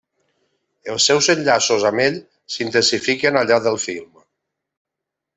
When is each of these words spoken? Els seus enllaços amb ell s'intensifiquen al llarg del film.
Els 0.93 1.03
seus 1.09 1.27
enllaços 1.33 1.85
amb 1.89 2.03
ell 2.05 2.17
s'intensifiquen 2.53 3.37
al 3.41 3.49
llarg 3.51 3.67
del 3.67 3.77
film. 3.85 4.11